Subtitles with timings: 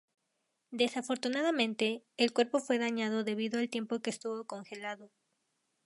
[0.71, 5.11] Desafortunadamente, el cuerpo fue dañado debido al tiempo que estuvo congelado.